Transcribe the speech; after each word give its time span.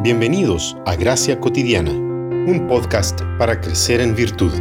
Bienvenidos 0.00 0.76
a 0.86 0.94
Gracia 0.94 1.40
Cotidiana, 1.40 1.90
un 1.90 2.68
podcast 2.68 3.20
para 3.36 3.60
crecer 3.60 4.00
en 4.00 4.14
virtud. 4.14 4.52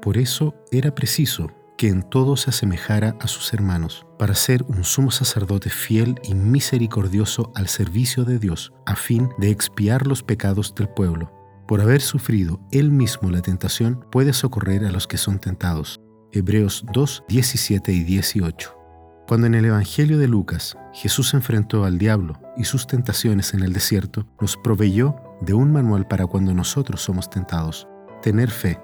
Por 0.00 0.16
eso 0.16 0.54
era 0.70 0.94
preciso 0.94 1.50
que 1.76 1.88
en 1.88 2.02
todo 2.08 2.38
se 2.38 2.48
asemejara 2.48 3.18
a 3.20 3.28
sus 3.28 3.52
hermanos, 3.52 4.06
para 4.18 4.34
ser 4.34 4.62
un 4.62 4.82
sumo 4.82 5.10
sacerdote 5.10 5.68
fiel 5.68 6.14
y 6.22 6.32
misericordioso 6.32 7.52
al 7.54 7.68
servicio 7.68 8.24
de 8.24 8.38
Dios, 8.38 8.72
a 8.86 8.96
fin 8.96 9.28
de 9.36 9.50
expiar 9.50 10.06
los 10.06 10.22
pecados 10.22 10.74
del 10.74 10.88
pueblo. 10.88 11.30
Por 11.68 11.82
haber 11.82 12.00
sufrido 12.00 12.60
él 12.70 12.90
mismo 12.90 13.30
la 13.30 13.42
tentación, 13.42 14.06
puede 14.10 14.32
socorrer 14.32 14.86
a 14.86 14.90
los 14.90 15.06
que 15.06 15.18
son 15.18 15.38
tentados. 15.38 16.00
Hebreos 16.34 16.86
2, 16.94 17.24
17 17.28 17.92
y 17.92 18.04
18. 18.04 18.74
Cuando 19.28 19.46
en 19.46 19.54
el 19.54 19.66
Evangelio 19.66 20.18
de 20.18 20.28
Lucas 20.28 20.78
Jesús 20.94 21.34
enfrentó 21.34 21.84
al 21.84 21.98
diablo 21.98 22.40
y 22.56 22.64
sus 22.64 22.86
tentaciones 22.86 23.52
en 23.52 23.62
el 23.62 23.74
desierto, 23.74 24.26
nos 24.40 24.56
proveyó 24.56 25.14
de 25.42 25.52
un 25.52 25.70
manual 25.70 26.08
para 26.08 26.26
cuando 26.26 26.54
nosotros 26.54 27.02
somos 27.02 27.28
tentados. 27.28 27.86
Tener 28.22 28.50
fe, 28.50 28.80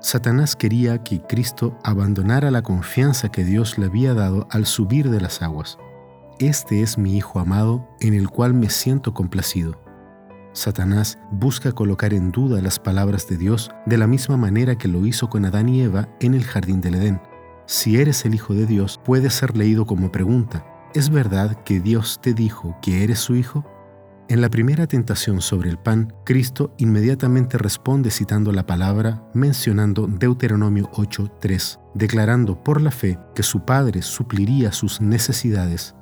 Satanás 0.00 0.56
quería 0.56 1.02
que 1.02 1.20
Cristo 1.20 1.78
abandonara 1.84 2.50
la 2.50 2.62
confianza 2.62 3.30
que 3.30 3.44
Dios 3.44 3.76
le 3.76 3.84
había 3.84 4.14
dado 4.14 4.48
al 4.50 4.64
subir 4.64 5.10
de 5.10 5.20
las 5.20 5.42
aguas. 5.42 5.76
Este 6.38 6.80
es 6.80 6.96
mi 6.96 7.14
Hijo 7.14 7.40
amado 7.40 7.86
en 8.00 8.14
el 8.14 8.30
cual 8.30 8.54
me 8.54 8.70
siento 8.70 9.12
complacido. 9.12 9.78
Satanás 10.52 11.18
busca 11.30 11.72
colocar 11.72 12.12
en 12.12 12.32
duda 12.32 12.60
las 12.60 12.78
palabras 12.78 13.28
de 13.28 13.36
Dios 13.36 13.70
de 13.86 13.98
la 13.98 14.06
misma 14.06 14.36
manera 14.36 14.76
que 14.76 14.88
lo 14.88 15.06
hizo 15.06 15.28
con 15.28 15.44
Adán 15.44 15.68
y 15.68 15.82
Eva 15.82 16.08
en 16.20 16.34
el 16.34 16.44
jardín 16.44 16.80
del 16.80 16.96
Edén. 16.96 17.20
Si 17.66 18.00
eres 18.00 18.24
el 18.24 18.34
Hijo 18.34 18.54
de 18.54 18.66
Dios, 18.66 19.00
puede 19.04 19.30
ser 19.30 19.56
leído 19.56 19.86
como 19.86 20.10
pregunta, 20.10 20.66
¿es 20.92 21.08
verdad 21.10 21.62
que 21.62 21.80
Dios 21.80 22.18
te 22.20 22.34
dijo 22.34 22.76
que 22.82 23.04
eres 23.04 23.20
su 23.20 23.36
Hijo? 23.36 23.64
En 24.30 24.40
la 24.40 24.48
primera 24.48 24.86
tentación 24.86 25.40
sobre 25.40 25.70
el 25.70 25.78
pan, 25.78 26.12
Cristo 26.24 26.72
inmediatamente 26.78 27.58
responde 27.58 28.12
citando 28.12 28.52
la 28.52 28.64
palabra, 28.64 29.28
mencionando 29.34 30.06
Deuteronomio 30.06 30.88
8:3, 30.92 31.80
declarando 31.94 32.62
por 32.62 32.80
la 32.80 32.92
fe 32.92 33.18
que 33.34 33.42
su 33.42 33.64
Padre 33.64 34.02
supliría 34.02 34.70
sus 34.70 35.00
necesidades. 35.00 35.96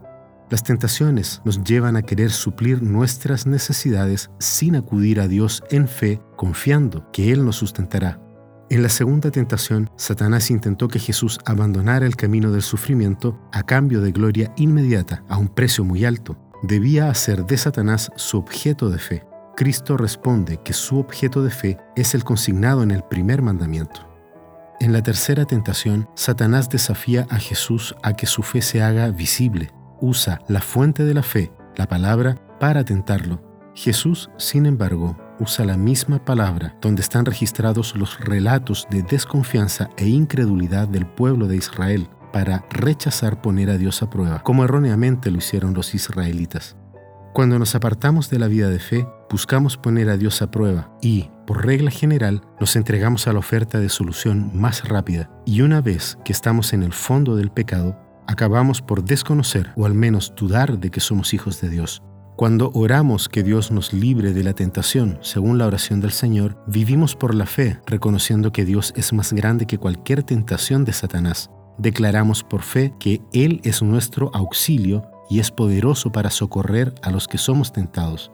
Las 0.50 0.62
tentaciones 0.62 1.42
nos 1.44 1.62
llevan 1.62 1.96
a 1.96 2.02
querer 2.02 2.30
suplir 2.30 2.82
nuestras 2.82 3.46
necesidades 3.46 4.30
sin 4.38 4.76
acudir 4.76 5.20
a 5.20 5.28
Dios 5.28 5.62
en 5.70 5.88
fe, 5.88 6.22
confiando 6.36 7.10
que 7.12 7.32
Él 7.32 7.44
nos 7.44 7.56
sustentará. 7.56 8.20
En 8.70 8.82
la 8.82 8.88
segunda 8.88 9.30
tentación, 9.30 9.90
Satanás 9.96 10.50
intentó 10.50 10.88
que 10.88 10.98
Jesús 10.98 11.38
abandonara 11.44 12.06
el 12.06 12.16
camino 12.16 12.50
del 12.50 12.62
sufrimiento 12.62 13.38
a 13.52 13.62
cambio 13.62 14.00
de 14.00 14.12
gloria 14.12 14.52
inmediata 14.56 15.24
a 15.28 15.38
un 15.38 15.48
precio 15.48 15.84
muy 15.84 16.04
alto 16.04 16.36
debía 16.62 17.08
hacer 17.08 17.46
de 17.46 17.56
Satanás 17.56 18.10
su 18.16 18.38
objeto 18.38 18.90
de 18.90 18.98
fe. 18.98 19.24
Cristo 19.56 19.96
responde 19.96 20.60
que 20.62 20.72
su 20.72 20.98
objeto 20.98 21.42
de 21.42 21.50
fe 21.50 21.78
es 21.96 22.14
el 22.14 22.24
consignado 22.24 22.82
en 22.82 22.90
el 22.90 23.02
primer 23.02 23.42
mandamiento. 23.42 24.06
En 24.80 24.92
la 24.92 25.02
tercera 25.02 25.44
tentación, 25.44 26.08
Satanás 26.14 26.68
desafía 26.68 27.26
a 27.30 27.38
Jesús 27.38 27.94
a 28.02 28.14
que 28.14 28.26
su 28.26 28.42
fe 28.42 28.62
se 28.62 28.82
haga 28.82 29.10
visible. 29.10 29.72
Usa 30.00 30.40
la 30.48 30.60
fuente 30.60 31.04
de 31.04 31.14
la 31.14 31.22
fe, 31.22 31.52
la 31.76 31.88
palabra, 31.88 32.40
para 32.60 32.84
tentarlo. 32.84 33.42
Jesús, 33.74 34.30
sin 34.36 34.66
embargo, 34.66 35.16
usa 35.40 35.64
la 35.64 35.76
misma 35.76 36.24
palabra 36.24 36.76
donde 36.80 37.02
están 37.02 37.24
registrados 37.24 37.94
los 37.96 38.18
relatos 38.20 38.86
de 38.90 39.02
desconfianza 39.02 39.90
e 39.96 40.08
incredulidad 40.08 40.88
del 40.88 41.06
pueblo 41.06 41.46
de 41.46 41.56
Israel 41.56 42.08
para 42.32 42.64
rechazar 42.70 43.40
poner 43.40 43.70
a 43.70 43.78
Dios 43.78 44.02
a 44.02 44.10
prueba, 44.10 44.42
como 44.42 44.64
erróneamente 44.64 45.30
lo 45.30 45.38
hicieron 45.38 45.74
los 45.74 45.94
israelitas. 45.94 46.76
Cuando 47.32 47.58
nos 47.58 47.74
apartamos 47.74 48.30
de 48.30 48.38
la 48.38 48.48
vida 48.48 48.68
de 48.68 48.80
fe, 48.80 49.06
buscamos 49.30 49.76
poner 49.76 50.08
a 50.10 50.16
Dios 50.16 50.42
a 50.42 50.50
prueba 50.50 50.90
y, 51.00 51.30
por 51.46 51.64
regla 51.64 51.90
general, 51.90 52.42
nos 52.58 52.74
entregamos 52.74 53.28
a 53.28 53.32
la 53.32 53.38
oferta 53.38 53.78
de 53.78 53.88
solución 53.88 54.50
más 54.54 54.88
rápida. 54.88 55.30
Y 55.46 55.60
una 55.60 55.80
vez 55.80 56.18
que 56.24 56.32
estamos 56.32 56.72
en 56.72 56.82
el 56.82 56.92
fondo 56.92 57.36
del 57.36 57.50
pecado, 57.50 57.96
acabamos 58.28 58.80
por 58.80 59.02
desconocer 59.02 59.72
o 59.74 59.86
al 59.86 59.94
menos 59.94 60.32
dudar 60.36 60.78
de 60.78 60.90
que 60.90 61.00
somos 61.00 61.34
hijos 61.34 61.60
de 61.60 61.70
Dios. 61.70 62.00
Cuando 62.36 62.70
oramos 62.74 63.28
que 63.28 63.42
Dios 63.42 63.72
nos 63.72 63.92
libre 63.92 64.32
de 64.32 64.44
la 64.44 64.52
tentación, 64.52 65.18
según 65.22 65.58
la 65.58 65.66
oración 65.66 66.00
del 66.00 66.12
Señor, 66.12 66.62
vivimos 66.68 67.16
por 67.16 67.34
la 67.34 67.46
fe, 67.46 67.80
reconociendo 67.86 68.52
que 68.52 68.64
Dios 68.64 68.92
es 68.94 69.12
más 69.12 69.32
grande 69.32 69.66
que 69.66 69.78
cualquier 69.78 70.22
tentación 70.22 70.84
de 70.84 70.92
Satanás 70.92 71.50
declaramos 71.78 72.42
por 72.42 72.62
fe 72.62 72.92
que 72.98 73.22
Él 73.32 73.60
es 73.64 73.82
nuestro 73.82 74.30
auxilio 74.34 75.04
y 75.30 75.40
es 75.40 75.50
poderoso 75.50 76.12
para 76.12 76.30
socorrer 76.30 76.94
a 77.02 77.10
los 77.10 77.28
que 77.28 77.38
somos 77.38 77.72
tentados. 77.72 78.30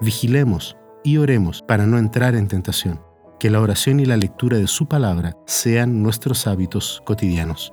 Vigilemos 0.00 0.76
y 1.04 1.18
oremos 1.18 1.62
para 1.62 1.86
no 1.86 1.98
entrar 1.98 2.34
en 2.34 2.48
tentación. 2.48 3.00
Que 3.38 3.50
la 3.50 3.60
oración 3.60 4.00
y 4.00 4.04
la 4.04 4.16
lectura 4.16 4.58
de 4.58 4.66
su 4.66 4.88
palabra 4.88 5.36
sean 5.46 6.02
nuestros 6.02 6.46
hábitos 6.46 7.02
cotidianos. 7.04 7.72